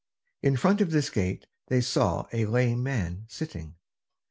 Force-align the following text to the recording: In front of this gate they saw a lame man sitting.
In 0.41 0.57
front 0.57 0.81
of 0.81 0.89
this 0.89 1.11
gate 1.11 1.45
they 1.67 1.79
saw 1.79 2.25
a 2.33 2.47
lame 2.47 2.81
man 2.81 3.25
sitting. 3.27 3.75